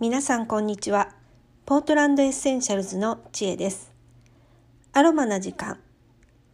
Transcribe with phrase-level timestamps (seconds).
[0.00, 1.10] 皆さんこんにちは。
[1.66, 3.92] ポートランドエッセンシャルズの知恵です。
[4.94, 5.78] アロマな時間。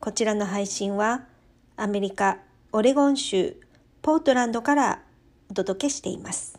[0.00, 1.26] こちらの配信は
[1.76, 2.38] アメリカ・
[2.72, 3.56] オレゴン州
[4.02, 5.02] ポートランドから
[5.48, 6.58] お届けしています。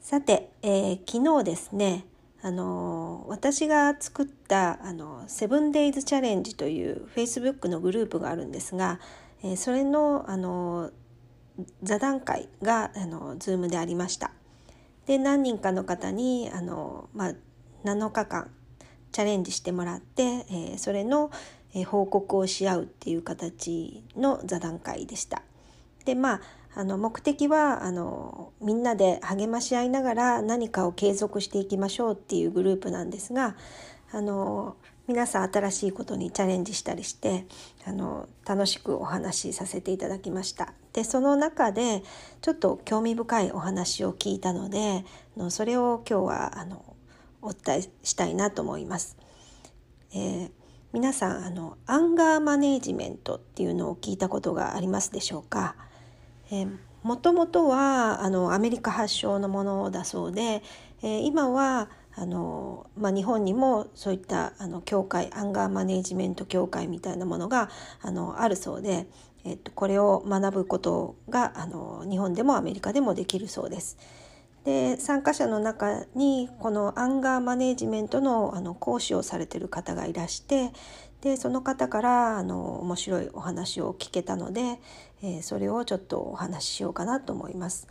[0.00, 2.06] さて、えー、昨日ですね、
[2.42, 8.98] あの私が作ったあのセブンデイズチャレンジという Facebook のグループがあるんですが、
[9.44, 10.90] えー、それのあの
[11.84, 14.32] 座談会があの Zoom でありました。
[15.10, 17.32] で何人かの方にあの、まあ、
[17.82, 18.48] 7日間
[19.10, 21.32] チャレンジしてもらって、えー、それの、
[21.74, 25.42] えー、報告をし合うっていう形の座談会でした。
[26.04, 26.40] でまあ
[26.76, 33.56] あの目的はあのみんなで励まし合いながら何かを継続していきましょうっていうグループなんですが
[34.12, 34.76] あの
[35.10, 37.44] 皆さん新しいことにチャレンジしたりして
[37.84, 40.72] あの楽しくお話しさせていただきました。
[40.92, 42.04] でその中で
[42.42, 45.04] ちょっと興味深いお話を聞いたので
[45.36, 46.94] のそれを今日はあの
[47.42, 49.16] お伝えしたいなと思います、
[50.14, 50.50] えー、
[50.92, 55.74] 皆さんあのアンガーマネージメントっていうのを聞いたことがありますでしょうか、
[56.52, 60.62] えーもともとはあのアメリカ発祥のものだそうで、
[61.02, 67.70] えー、今はあの、まあ、日本にもそういったあの協会アンガーマネジメント協会みたいなものが
[68.02, 69.06] あのあるそうで、
[69.44, 73.96] えっと、これを学ぶことがあの日本でもアメリカでもできるそうです。
[74.64, 80.72] で参加者の中にこのアンガーマネジメントのあの講師をされてる方がいらして
[81.22, 84.78] でその方からあの面白いお話を聞けたので、
[85.22, 87.88] えー、それをちょっとお話ししようかなと思います。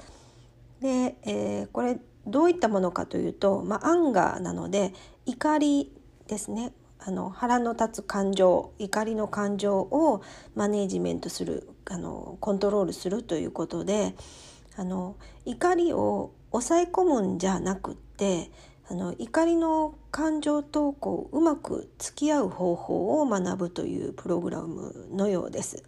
[0.80, 4.94] で、えー、これどういったものかというと、まあ、アンガーなので
[5.26, 5.92] 怒り
[6.28, 10.22] ですねあの腹の立つ感情怒りの感情を
[10.56, 14.16] マネージメントするあのコントロールするということで
[14.76, 18.52] あの怒りを抑え込むんじゃなくって
[18.90, 25.84] あの怒りの感情とこううまく付き合う方法を学ぶというプログラムのようです。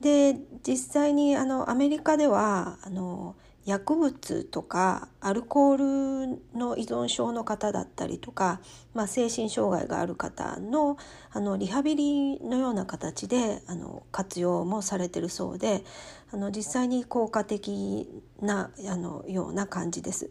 [0.00, 0.36] で
[0.66, 8.60] 実際にあのアメリカではあの薬物とかアルコールの依存症の方だったりとか、
[8.92, 10.98] まあ、精神障害がある方の
[11.30, 15.82] あのリハビリのような形であの活用もされてるそうで
[16.30, 20.30] あの実際に効果的なあのような感じです。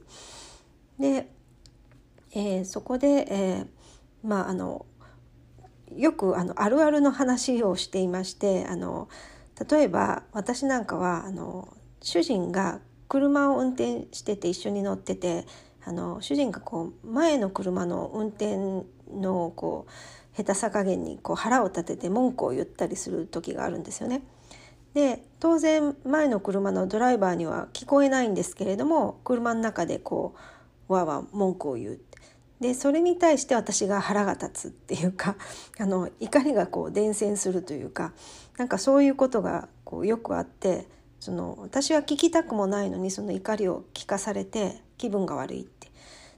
[0.99, 1.27] で、
[2.33, 3.67] えー、そこで、えー、
[4.23, 4.85] まああの
[5.95, 9.09] よくあのあるあるの話をしていましてあの
[9.69, 11.67] 例えば私なんかはあの
[12.01, 12.79] 主人が
[13.13, 15.45] 車を運転してて一緒に乗ってて
[15.85, 18.57] あの主人がこう前の車の運転
[19.13, 24.23] のこう下手さ加減にこう腹を立てて文句を言ったりする時があるんですよね。
[24.95, 30.33] で当然前の車のドライバーには聞こえないんですけれども車の中でこ
[30.89, 31.99] うわわ文句を言う
[32.61, 35.35] でそれに対して私が腹が立つっていうか
[35.79, 38.13] あの怒りがこう伝染するというか
[38.57, 40.87] なんかそういうことがこうよくあって
[41.23, 45.89] その私は聞きたくもないのにその怒りを聞かされて気分が悪いって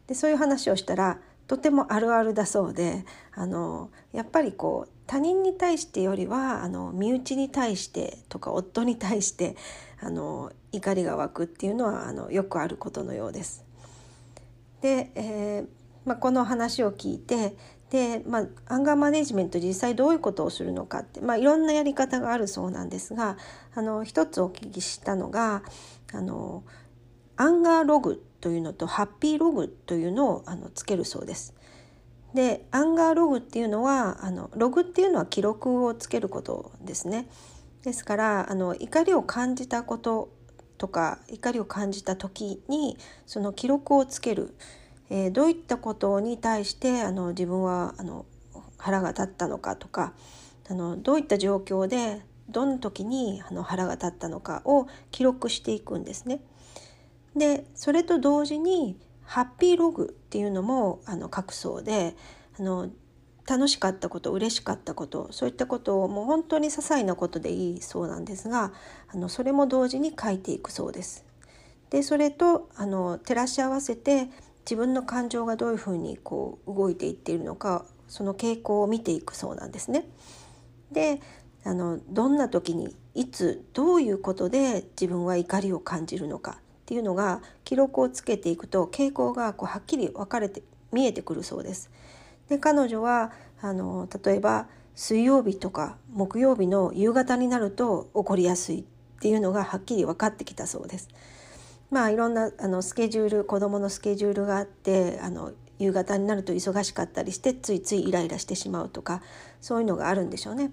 [0.06, 3.04] でそういう話をしたらとてもあるあるだそうで
[3.34, 9.56] あのやっぱりこう他人に対してよりはあの身内に対してとか夫に対して
[10.00, 13.66] あの怒りが湧くっていうのはあのよくあることのようです。
[14.82, 15.68] で、えー
[16.06, 17.58] まあ、この話を聞いて
[17.90, 23.38] で、まあ、アンガーマネジメント実際どういうことをするのかって、まあ、いろんなやり方があるそうなんですが
[23.74, 25.64] あの一つお聞きしたのが
[26.14, 26.64] あの
[27.38, 31.54] アンガーログというのとハッピーログというのをあのつけるそうです。
[32.34, 37.28] でアンガーログっていうのはあのログっていうのは記録をつけることですね。
[37.84, 40.30] ですからあの怒りを感じたこと
[40.78, 44.56] とか怒りを感じた時にその記録をつける。
[45.10, 48.26] えー、どういったことに対してあの自分はあの
[48.78, 50.14] 腹が立ったのかとか
[50.70, 56.42] あのどういった状況でどの時にあの腹が立ったのかを記録していくんですね。
[57.36, 62.16] でそれと同時にハッピーログっていうのもあの書くそうで
[62.58, 62.90] あの
[63.48, 68.74] 楽しかったこと嬉しかったことそういったことをもう本当に些細なことでいいそうなんですが
[69.10, 71.26] あのそれも同時に書いていくそうです。
[71.90, 74.30] でそれとあの照らし合わせて
[74.66, 80.08] 自分の感情がどういうふうにこう動いていっているのかその傾向を見ていくそうなんですね。
[80.92, 81.22] で
[81.64, 91.90] あのどんな時にいつどういうことで自分は怒りを感じるのかっていうのが記録をつけていくと傾向がこうはっきり分かれて見えてくるそうです。
[92.50, 93.32] で彼女は
[93.62, 98.84] あの例えば水曜日とか木曜日の夕方になると怒りやすいっ
[99.20, 101.10] ていうのがはっきり分かってきたそうです。
[101.92, 109.22] まあいろんなあのスケジュール子どものスケジュールがあってあの夕方になると忙しかったりしてついついイライラしてしまうとか
[109.62, 110.72] そういうのがあるんでしょうね。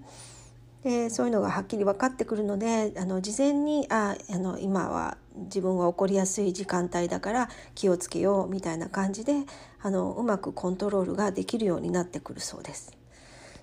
[0.83, 9.45] でそういうのがはっきり分かってくるのであの事前にああの今は自分が起こりやすい時間帯だから気をつけようみたいな感じで
[9.81, 12.91] あのうまくコントロールができるようになってくるそうです。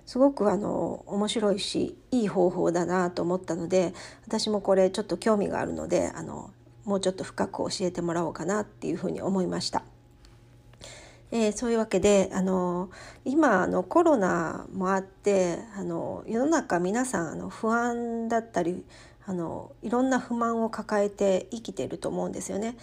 [0.07, 3.93] すごくあの面白いしいい方法だなと思ったので
[4.25, 6.49] 私もこれちょっと興味があるのであの
[6.85, 9.83] もうちょっと深く教えてもらおうかなっていうふうに思いました。
[11.31, 12.89] えー、そういうわけであの
[13.23, 18.85] 今あのコロナもあってあの世の中皆さんあの不安だったり
[19.25, 22.75] あのいろんな不満を抱えて生きてると思うんですよね。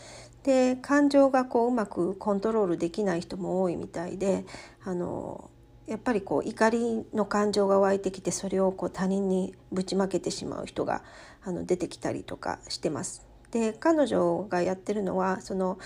[0.45, 4.47] で感情がこううまくコントロールできない人も多いみたいで
[4.83, 5.51] あの
[5.87, 11.03] やっぱりこう怒りの感情が湧いてきてそれをこう他人にぶちまけてしまう人が
[11.45, 13.28] あの出てきたりとかしてます。
[13.51, 15.79] で彼女がやってるのはその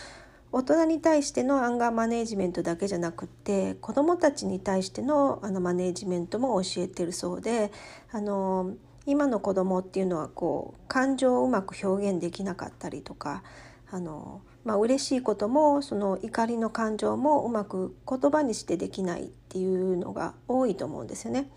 [0.51, 7.73] 大人に対してのアンガーマネージメントだけじゃなくって子どもたちに対してのあのマネージメントも教えてるそうで
[8.13, 8.75] あの
[9.07, 13.43] 今の子どもっていうのはこう感情をうまく表現できなかったりとか
[13.91, 21.51] あの、まあ嬉しいこともその怒りの感情もうまく言葉にしてできないっていうのが多いと思うんですよね。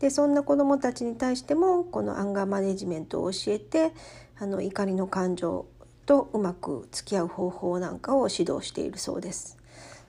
[0.00, 3.92] でそんな子どもたちに対してもこのアンガーマネジメントを教えて
[4.40, 5.66] あの怒りの感情
[6.06, 9.58] とうまく付き合う方法なんかを指導しているそうです。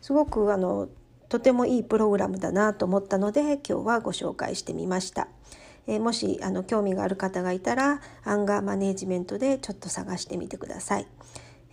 [0.01, 0.87] すごくあの
[1.27, 5.27] とてもいいプログラムだなと思ったので今日はご紹介してみました。
[5.85, 11.07] えー、もしあの興味がある方がいたらアンガーマネジメントでちょっと探してみてください。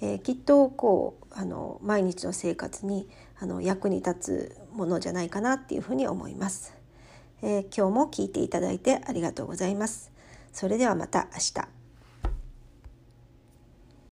[0.00, 3.08] えー、きっとこうあの毎日の生活に
[3.38, 6.74] あの役に立つものじゃないかなっていうふうに思います。
[7.40, 10.10] えー、今日も聞いていただいてありがとうございます。
[10.52, 11.77] それではまた明日。